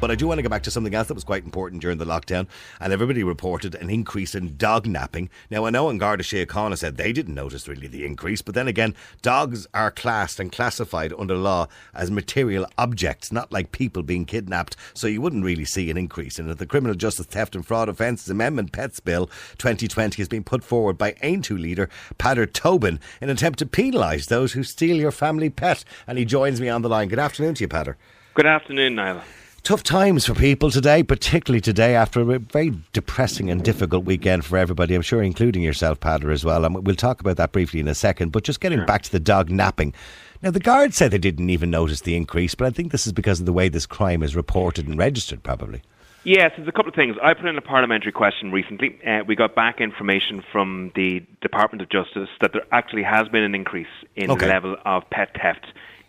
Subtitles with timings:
[0.00, 1.98] But I do want to go back to something else that was quite important during
[1.98, 2.46] the lockdown,
[2.80, 5.28] and everybody reported an increase in dog napping.
[5.50, 8.68] Now, I know in Garda Síochána said they didn't notice really the increase, but then
[8.68, 14.24] again, dogs are classed and classified under law as material objects, not like people being
[14.24, 16.58] kidnapped, so you wouldn't really see an increase in it.
[16.58, 19.26] The Criminal Justice Theft and Fraud Offences Amendment Pets Bill
[19.58, 21.90] 2020 has been put forward by Aontú leader
[22.20, 25.84] Peadar Tóibín in an attempt to penalise those who steal your family pet.
[26.06, 27.08] And he joins me on the line.
[27.08, 27.96] Good afternoon to you, Peadar.
[28.34, 29.22] Good afternoon, Niall.
[29.68, 34.56] Tough times for people today, particularly today after a very depressing and difficult weekend for
[34.56, 34.94] everybody.
[34.94, 36.64] I'm sure, including yourself, Peadar, as well.
[36.64, 38.32] And we'll talk about that briefly in a second.
[38.32, 39.92] But just getting back to the dog napping.
[40.40, 43.12] Now, the guards said they didn't even notice the increase, but I think this is
[43.12, 45.82] because of the way this crime is reported and registered, probably.
[46.24, 47.16] Yes, there's a couple of things.
[47.22, 48.98] I put in a parliamentary question recently.
[49.06, 53.42] Uh, we got back information from the Department of Justice that there actually has been
[53.42, 54.46] an increase in Okay.
[54.46, 55.66] the level of pet theft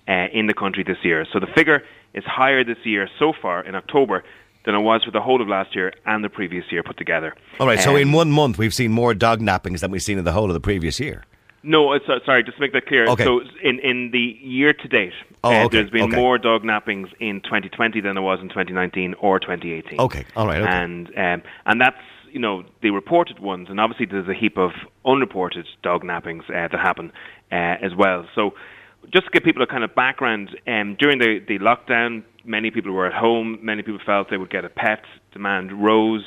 [0.08, 1.26] uh, in the country this year.
[1.34, 4.24] So the figure is higher this year so far in October
[4.66, 7.34] than it was for the whole of last year and the previous year put together.
[7.60, 10.18] All right, so Um, in one month, we've seen more dog nappings than we've seen
[10.18, 11.24] in the whole of the previous year.
[11.62, 13.06] No, uh, so, sorry, just to make that clear.
[13.08, 13.24] Okay.
[13.24, 16.16] So in, in the year to date, Oh, uh, okay, there's been okay.
[16.16, 20.00] more dog nappings in 2020 than there was in 2019 or 2018.
[20.00, 20.72] Okay, all right, okay.
[20.72, 21.98] And um, and that's
[22.32, 24.72] you know the reported ones, and obviously there's a heap of
[25.06, 27.12] unreported dog nappings uh, that happen
[27.52, 28.26] uh, as well.
[28.36, 28.54] So
[29.12, 32.92] just to give people a kind of background, um, during the, the lockdown, many people
[32.92, 33.60] were at home.
[33.62, 35.04] Many people felt they would get a pet.
[35.32, 36.26] Demand rose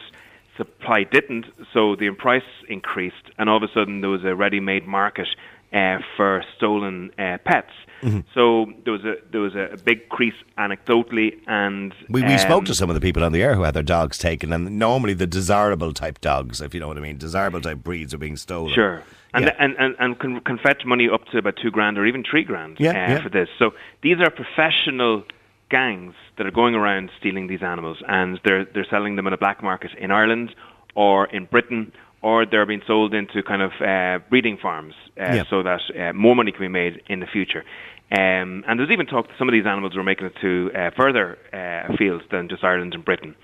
[0.57, 4.87] supply didn't, so the price increased, and all of a sudden there was a ready-made
[4.87, 5.29] market
[5.73, 7.71] uh, for stolen uh, pets.
[8.03, 8.21] Mm-hmm.
[8.35, 12.65] So there was a there was a big increase anecdotally, and We, we spoke um,
[12.65, 15.15] to some of the people on the air who had their dogs taken, and normally
[15.15, 18.37] the desirable type dogs, if you know what I mean, desirable type breeds are being
[18.37, 18.75] stolen.
[18.75, 19.03] Sure.
[19.35, 19.57] And, Yeah.
[19.59, 22.45] and, and, and can, can fetch money up to about two grand or even three
[22.45, 23.23] grand Yeah, uh, yeah.
[23.23, 23.49] for this.
[23.59, 23.71] So
[24.03, 25.25] these are professional
[25.71, 29.39] gangs that are going around stealing these animals and they're, they're selling them in a
[29.39, 30.55] black market in Ireland
[30.95, 35.45] or in Britain or they're being sold into kind of uh, breeding farms uh, Yeah.
[35.51, 37.65] so that uh, more money can be made in the future.
[38.11, 40.91] Um, and there's even talk that some of these animals were making it to uh,
[40.97, 43.35] further uh, fields than just Ireland and Britain.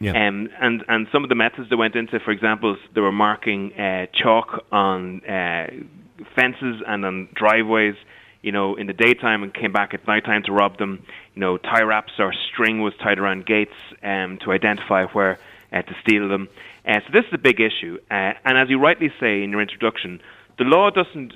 [0.00, 0.12] Yeah.
[0.12, 3.72] Um, and and some of the methods they went into, for example, they were marking
[3.72, 5.68] uh, chalk on uh,
[6.36, 7.96] fences and on driveways.
[8.42, 11.02] You know, in the daytime and came back at nighttime to rob them.
[11.34, 15.38] You know, tie wraps or string was tied around gates um, to identify where
[15.72, 16.48] uh, to steal them.
[16.86, 17.98] Uh, so this is a big issue.
[18.10, 20.20] Uh, and as you rightly say in your introduction,
[20.58, 21.32] the law doesn't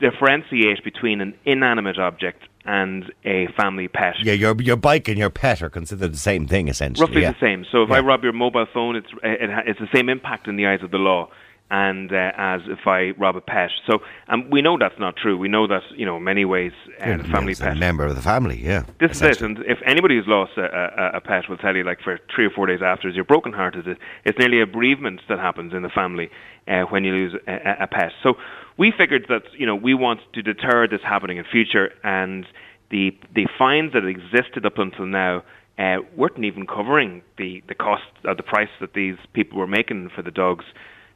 [0.00, 4.14] differentiate between an inanimate object and a family pet.
[4.22, 7.06] Yeah, your your bike and your pet are considered the same thing, essentially.
[7.06, 7.32] Roughly yeah.
[7.32, 7.64] the same.
[7.70, 10.66] So if I rob your mobile phone, it's it, it's the same impact in the
[10.66, 11.30] eyes of the law,
[11.70, 13.70] and uh, as if I rob a pet.
[13.86, 15.36] So um, we know that's not true.
[15.36, 17.76] We know that you know in many ways uh, the family It's a pet.
[17.76, 18.84] member of the family, yeah.
[19.00, 21.84] This is it, and if anybody who's lost a, a, a pet will tell you,
[21.84, 23.86] like for three or four days after, you're brokenhearted.
[23.86, 26.30] It, it's nearly a bereavement that happens in the family
[26.66, 28.12] uh, when you lose a, a- pet.
[28.22, 28.34] So
[28.76, 32.46] we figured that you know we want to deter this happening in future, and
[32.90, 35.42] the the fines that existed up until now
[35.78, 40.08] uh, weren't even covering the the cost of the price that these people were making
[40.14, 40.64] for the dogs.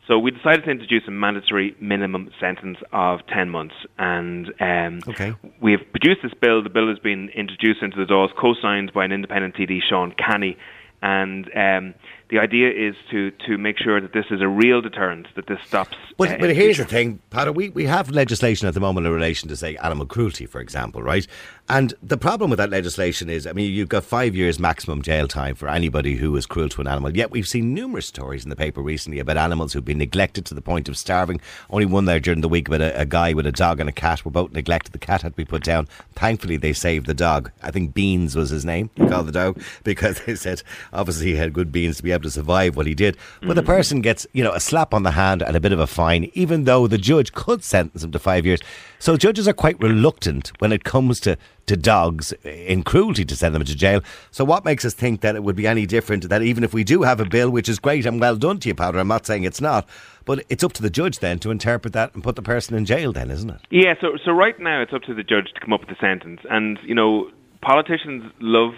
[0.09, 3.75] So we decided to introduce a mandatory minimum sentence of 10 months.
[3.99, 5.33] And um, Okay.
[5.61, 6.63] we have produced this bill.
[6.63, 10.57] The bill has been introduced into the laws, co-signed by an independent TD, Seán Canney.
[11.03, 11.95] And um,
[12.31, 15.59] the idea is to, to make sure that this is a real deterrent, that this
[15.67, 15.97] stops.
[16.17, 16.85] But, uh, but here's future.
[16.85, 20.07] the thing, Peadar, we, we have legislation at the moment in relation to, say, animal
[20.07, 21.27] cruelty, for example, right?
[21.69, 25.29] And the problem with that legislation is, I mean, you've got five years maximum jail
[25.29, 27.17] time for anybody who is cruel to an animal.
[27.17, 30.55] Yet we've seen numerous stories in the paper recently about animals who've been neglected to
[30.55, 31.41] the point of starving.
[31.71, 33.93] Only one there during the week about a, a guy with a dog and a
[33.93, 34.93] cat were both neglected.
[34.93, 35.89] The cat had to be put down.
[36.15, 37.51] Thankfully, they saved the dog.
[37.63, 40.63] I think Beans was his name, he called the dog, because they said
[40.93, 43.17] obviously he had good beans to be able to survive what he did.
[43.41, 43.67] But the mm-hmm.
[43.67, 46.31] person gets, you know, a slap on the hand and a bit of a fine,
[46.35, 48.61] even though the judge could sentence him to five years.
[48.99, 51.37] So judges are quite reluctant when it comes to,
[51.67, 54.01] to dogs in cruelty to send them to jail.
[54.31, 56.29] So what makes us think that it would be any different?
[56.29, 58.69] That even if we do have a bill, which is great and well done to
[58.69, 59.89] you, Peadar, I'm not saying it's not,
[60.25, 62.85] but it's up to the judge then to interpret that and put the person in
[62.85, 63.61] jail, then, isn't it?
[63.71, 66.01] Yeah, so so right now it's up to the judge to come up with a
[66.01, 67.31] sentence, and you know
[67.61, 68.75] politicians love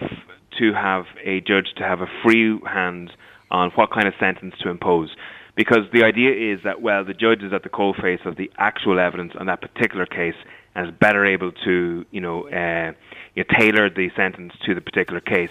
[0.59, 3.13] to have a judge to have a free hand
[3.50, 5.14] on what kind of sentence to impose,
[5.55, 8.99] because the idea is that well the judge is at the coalface of the actual
[8.99, 10.35] evidence on that particular case
[10.75, 12.93] and is better able to you know, uh,
[13.35, 15.50] you know tailor the sentence to the particular case.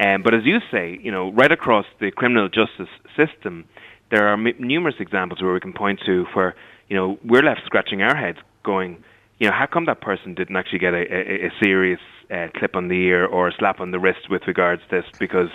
[0.00, 3.64] Um, but as you say, you know, right across the criminal justice system,
[4.10, 6.54] there are m- numerous examples where we can point to where
[6.88, 9.02] you know we're left scratching our heads, going,
[9.38, 12.00] you know, how come that person didn't actually get a, a, a serious
[12.30, 15.04] uh, clip on the ear or a slap on the wrist with regards to this
[15.18, 15.50] because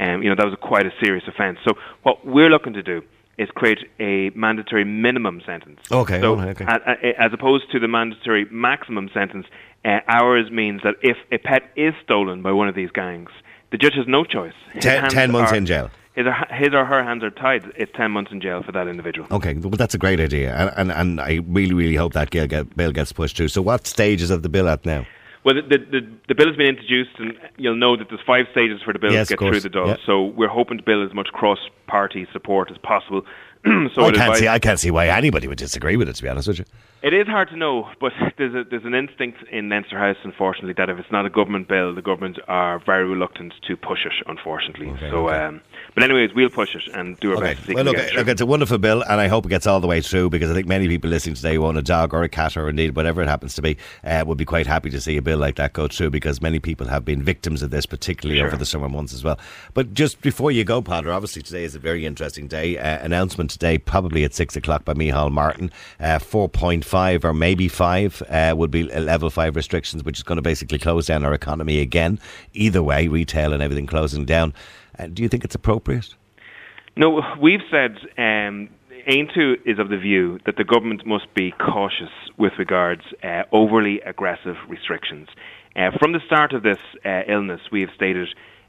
[0.00, 1.58] um, you know that was a, quite a serious offence.
[1.66, 3.02] So what we're looking to do
[3.36, 5.80] is create a mandatory minimum sentence.
[5.90, 6.64] Okay, So okay.
[6.64, 9.46] a- a- as opposed to the mandatory maximum sentence,
[9.84, 13.30] uh, ours means that if a pet is stolen by one of these gangs,
[13.72, 14.52] the judge has no choice.
[14.72, 15.90] His Ten- months are- in jail.
[16.14, 17.64] His or, his or her hands are tied.
[17.74, 19.26] It's ten months in jail for that individual.
[19.32, 22.46] Okay, well, that's a great idea, and and, and I really, really hope that bill,
[22.76, 23.48] bill gets pushed through.
[23.48, 25.06] So, what stages of the bill at now?
[25.44, 28.46] Well, the, the, the, the bill has been introduced, and you'll know that there's five
[28.52, 29.88] stages for the bill Yes, to get through the door.
[29.88, 29.96] Yeah.
[30.06, 33.22] So we're hoping to build as much cross-party support as possible.
[33.94, 34.48] so I can't see.
[34.48, 36.16] I can't see why anybody would disagree with it.
[36.16, 36.64] To be honest with you,
[37.02, 40.74] It is hard to know, but there's a, there's an instinct in Leinster House, unfortunately,
[40.78, 44.12] that if it's not a government bill, the government are very reluctant to push it,
[44.26, 44.88] unfortunately.
[44.90, 45.38] Okay, so, okay.
[45.44, 45.60] Um,
[45.94, 47.54] but anyways, we'll push it and do our Okay.
[47.54, 47.66] best.
[47.66, 49.66] to Well, look, get it look, it's a wonderful bill, and I hope it gets
[49.66, 52.12] all the way through because I think many people listening today who own a dog
[52.14, 54.90] or a cat or indeed whatever it happens to be uh, would be quite happy
[54.90, 57.70] to see a bill like that go through because many people have been victims of
[57.70, 58.48] this, particularly Sure.
[58.48, 59.38] over the summer months as well.
[59.74, 62.76] But just before you go, Peadar, obviously today is a very interesting day.
[62.78, 65.70] Uh, announcement today, probably at six o'clock by Micheál Martin.
[65.98, 70.42] Uh, 4.5 or maybe 5 uh, would be level 5 restrictions, which is going to
[70.42, 72.18] basically close down our economy again.
[72.52, 74.52] Either way, retail and everything closing down.
[74.98, 76.14] Uh, do you think it's appropriate?
[76.96, 78.68] No, we've said um,
[79.08, 84.00] Aontú is of the view that the government must be cautious with regards uh, overly
[84.00, 85.28] aggressive restrictions.
[85.76, 88.28] Uh, from the start of this uh, illness, we have stated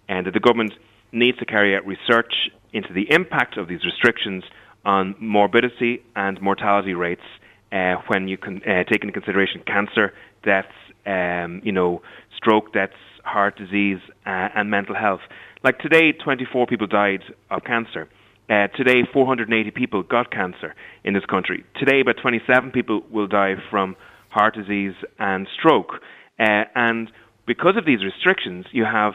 [0.09, 0.73] uh, that the government
[1.11, 4.43] needs to carry out research into the impact of these restrictions
[4.85, 7.21] on morbidity and mortality rates
[7.71, 10.67] uh, when you can uh, take into consideration cancer, deaths,
[11.05, 12.01] um, you know,
[12.37, 12.93] stroke deaths,
[13.23, 15.21] heart disease, uh, and mental health.
[15.63, 18.07] Like today, 24 people died of cancer.
[18.47, 21.65] Uh, today, 480 people got cancer in this country.
[21.79, 23.95] Today, about 27 people will die from
[24.29, 25.93] heart disease and stroke.
[26.39, 27.11] Uh, and
[27.47, 29.13] because of these restrictions, you have,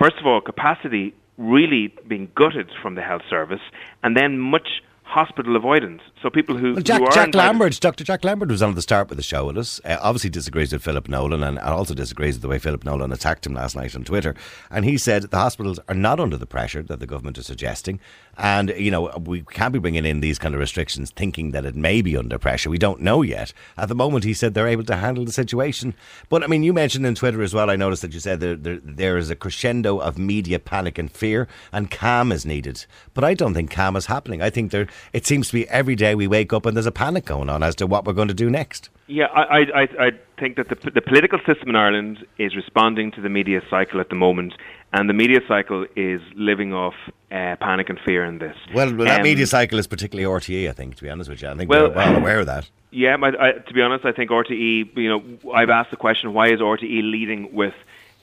[0.00, 3.60] first of all, capacity really being gutted from the health service,
[4.02, 6.00] and then much hospital avoidance.
[6.22, 8.04] So people who, Well, Jack, who are Jack Lambert, Dr.
[8.04, 9.80] Jack Lambert was on at the start with the show with us.
[9.84, 13.44] Uh, obviously disagrees with Philip Nolan and also disagrees with the way Philip Nolan attacked
[13.46, 14.34] him last night on Twitter.
[14.70, 18.00] And he said the hospitals are not under the pressure that the government is suggesting.
[18.38, 21.74] And, you know, we can't be bringing in these kind of restrictions thinking that it
[21.74, 22.70] may be under pressure.
[22.70, 23.52] We don't know yet.
[23.76, 25.94] At the moment, he said they're able to handle the situation.
[26.30, 28.56] But, I mean, you mentioned in Twitter as well, I noticed that you said there,
[28.56, 32.86] there, there is a crescendo of media panic and fear, and calm is needed.
[33.12, 34.40] But I don't think calm is happening.
[34.40, 36.92] I think there, it seems to be every day we wake up and there's a
[36.92, 38.88] panic going on as to what we're going to do next.
[39.08, 43.10] Yeah, I, I, I I think that the, the political system in Ireland is responding
[43.12, 44.54] to the media cycle at the moment,
[44.92, 46.94] and the media cycle is living off
[47.30, 48.56] uh, panic and fear in this.
[48.74, 51.42] Well, well that Um, media cycle is particularly RTE, I think, to be honest with
[51.42, 51.48] you.
[51.48, 52.70] I think Well- we're well aware of that.
[52.90, 54.96] Yeah, but I, to be honest, I think RTE.
[54.96, 57.74] You know, I've asked the question: Why is RTE leading with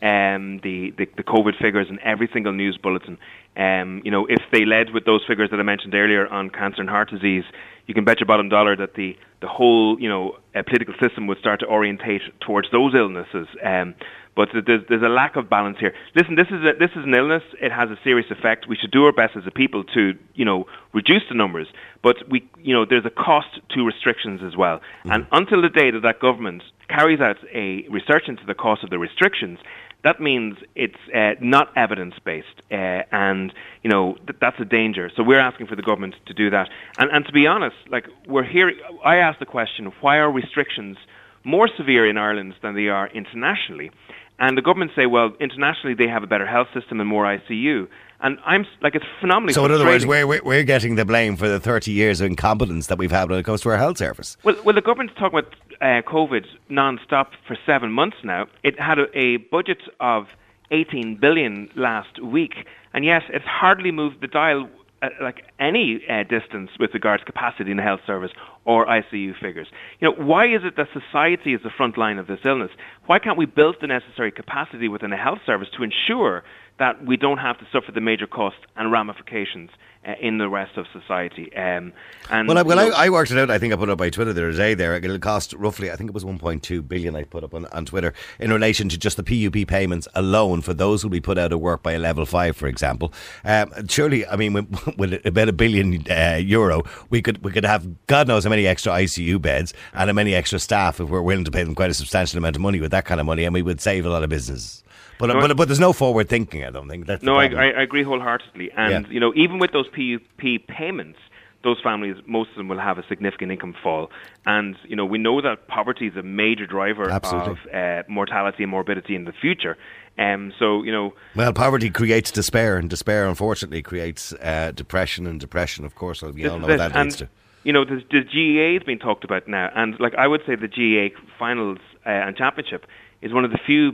[0.01, 3.17] um, the, the the COVID figures in every single news bulletin?
[3.59, 6.79] Um, you know, if they led with those figures that I mentioned earlier on cancer
[6.79, 7.43] and heart disease,
[7.87, 11.27] you can bet your bottom dollar that the the whole you know uh, political system
[11.27, 13.47] would start to orientate towards those illnesses.
[13.61, 13.95] Um,
[14.35, 15.93] but there's there's a lack of balance here.
[16.15, 17.43] Listen, this is a, this is an illness.
[17.61, 18.67] It has a serious effect.
[18.69, 21.67] We should do our best as a people to you know reduce the numbers.
[22.01, 24.79] But we you know there's a cost to restrictions as well.
[25.03, 28.89] And until the day that that government carries out a research into the cost of
[28.89, 29.59] the restrictions,
[30.03, 33.53] that means it's uh, not evidence based, uh, and
[33.83, 35.11] you know th- that's a danger.
[35.15, 36.69] So we're asking for the government to do that.
[36.97, 38.71] And and to be honest, like we're here,
[39.03, 40.97] I asked the question: Why are restrictions
[41.43, 43.91] more severe in Ireland than they are internationally?
[44.39, 47.87] And the government say, well, internationally they have a better health system and more ICU.
[48.21, 49.53] And I'm like, it's phenomenally.
[49.53, 52.27] So, in other words, we're, we're, we're getting the blame for the 30 years of
[52.27, 54.35] incompetence that we've had when it comes to our health service.
[54.43, 58.47] Well, well, the government's talking about uh, COVID non-stop for seven months now.
[58.63, 60.27] It had a, a budget of
[60.71, 64.69] 18 billion last week, and yet it's hardly moved the dial
[65.01, 68.31] uh, like any uh, distance with regards to capacity in the health service
[68.65, 69.67] or ICU figures.
[70.01, 72.71] You know, why is it that society is the front line of this illness?
[73.05, 76.43] Why can't we build the necessary capacity within the health service to ensure
[76.79, 79.69] that we don't have to suffer the major costs and ramifications
[80.07, 81.53] uh, in the rest of society?
[81.55, 81.91] Um,
[82.29, 83.51] and Well, I, well you know- I, I worked it out.
[83.51, 84.73] I think I put it up by Twitter the other day.
[84.73, 85.91] There, it'll cost roughly.
[85.91, 87.15] I think it was 1.2 billion.
[87.15, 90.73] I put up on, on Twitter in relation to just the PUP payments alone for
[90.73, 93.13] those who'll be put out of work by a level five, for example.
[93.43, 97.65] Um, surely, I mean, with, with about a billion uh, euro, we could we could
[97.65, 101.21] have God knows how many extra ICU beds and how many extra staff if we're
[101.21, 103.43] willing to pay them quite a substantial amount of money with that kind of money,
[103.43, 104.83] and we would save a lot of business.
[105.19, 106.63] But, No, but, but there's no forward thinking.
[106.63, 107.45] I don't think that's No, I.
[107.45, 108.71] I agree wholeheartedly.
[108.75, 109.13] And Yeah.
[109.13, 111.19] you know, even with those PUP payments,
[111.61, 114.09] those families, most of them will have a significant income fall.
[114.45, 117.51] And, you know, we know that poverty is a major driver Absolutely.
[117.51, 119.77] of uh, mortality and morbidity in the future.
[120.17, 121.13] Um, so, you know.
[121.35, 126.47] Well, poverty creates despair, and despair, unfortunately, creates uh, depression, and depression, of course, we
[126.47, 127.29] all know what that leads to.
[127.63, 130.55] You know, the, the GAA has been talked about now, and like I would say,
[130.55, 132.85] the GAA finals uh, and championship
[133.21, 133.91] is one of the few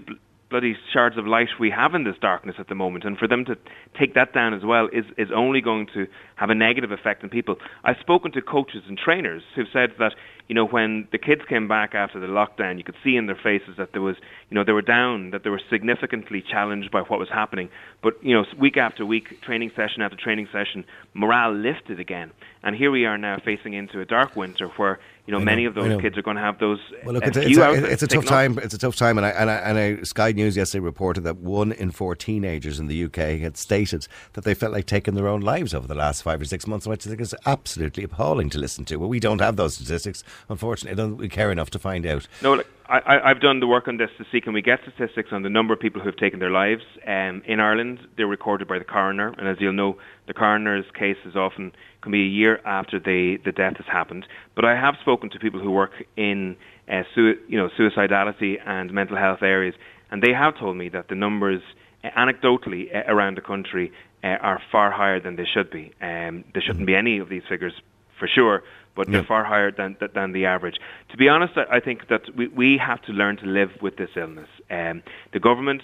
[0.49, 3.45] bloody shards of light we have in this darkness at the moment, and for them
[3.45, 3.55] to
[3.97, 7.29] take that down as well is is only going to have a negative effect on
[7.29, 7.55] people.
[7.83, 10.13] I've spoken to coaches and trainers who've said that
[10.47, 13.39] you know when the kids came back after the lockdown, you could see in their
[13.41, 14.15] faces that there was
[14.49, 17.69] you know they were down, that they were significantly challenged by what was happening.
[18.03, 22.31] But you know week after week, training session after training session, morale lifted again,
[22.65, 25.65] and here we are now facing into a dark winter where you know, know, many
[25.65, 25.99] of those know.
[25.99, 26.79] kids are going to have those.
[27.03, 28.59] Well, look, uh, it's, a, it's, a, it's a tough time.
[28.59, 31.37] It's a tough time, and I, and, I, and I, Sky News yesterday reported that
[31.37, 35.27] one in four teenagers in the UK had stated that they felt like taking their
[35.27, 38.49] own lives over the last five or six months, which I think is absolutely appalling
[38.49, 38.97] to listen to.
[38.97, 40.95] Well, we don't have those statistics, unfortunately.
[40.95, 42.27] Don't we care enough to find out?
[42.41, 45.29] No, look, I, I've done the work on this to see can we get statistics
[45.31, 46.83] on the number of people who have taken their lives.
[47.07, 51.17] Um, in Ireland, they're recorded by the coroner, and as you'll know, the coroner's case
[51.25, 54.27] is often can be a year after the, the death has happened.
[54.55, 59.17] But I have spoken to people who work in uh, you know suicidality and mental
[59.17, 59.73] health areas,
[60.11, 61.61] and they have told me that the numbers,
[62.03, 63.91] uh, anecdotally, uh, around the country
[64.23, 65.91] uh, are far higher than they should be.
[66.01, 67.73] Um, there shouldn't be any of these figures
[68.19, 68.63] for sure,
[68.95, 70.77] but they're far higher than than- than the average.
[71.09, 74.09] To be honest, I think that we we have to learn to live with this
[74.15, 74.49] illness.
[74.71, 75.81] Um, the government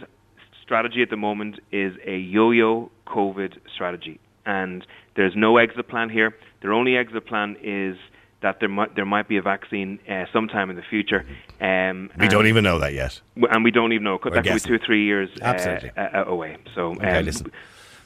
[0.61, 6.35] strategy at the moment is a yo-yo COVID strategy, and there's no exit plan here.
[6.61, 7.97] Their only exit plan is
[8.41, 11.25] that there might there might be a vaccine uh, sometime in the future.
[11.59, 13.21] Um, We don't even know that yet.
[13.35, 14.17] and we don't even know.
[14.23, 15.45] That could be two or three years uh,
[15.97, 16.57] uh, away.
[16.75, 17.51] So, Okay, um, listen.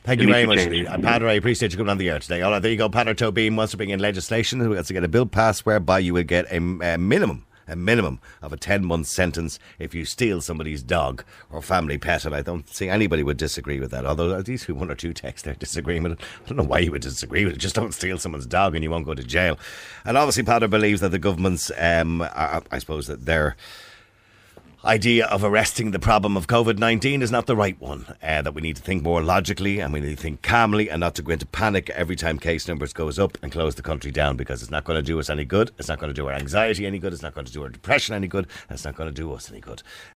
[0.06, 0.72] Thank you very much, change.
[0.72, 0.86] Lee.
[0.86, 2.44] And Peadar, I appreciate you coming on the air today.
[2.44, 2.90] All right, there you go.
[2.90, 5.98] Peadar Tóibín wants to bring in legislation who wants to get a bill passed whereby
[5.98, 7.46] you will get a, a minimum.
[7.68, 12.24] A minimum of a 10 month sentence if you steal somebody's dog or family pet.
[12.24, 14.06] And I don't see anybody would disagree with that.
[14.06, 16.20] Although at least one or two texts there disagreeing with it.
[16.22, 17.58] I don't know why you would disagree with it.
[17.58, 19.58] Just don't steal someone's dog and you won't go to jail.
[20.06, 23.56] And obviously, Peadar believes that the government's, um, I, I suppose that their
[24.86, 28.06] idea of arresting the problem of COVID 19 is not the right one.
[28.22, 31.00] Uh, that we need to think more logically and we need to think calmly and
[31.00, 34.12] not to go into panic every time case numbers goes up and close the country
[34.12, 35.72] down because it's not going to do us any good.
[35.80, 37.14] It's not going to do our anxiety any good.
[37.14, 38.48] It's not going to do our depression any good.
[38.70, 39.82] It's not going to do us any good.